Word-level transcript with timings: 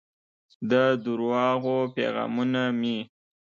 د 0.69 0.73
درواغو 1.03 1.77
پیغامونه 1.95 2.61
مې 2.79 2.97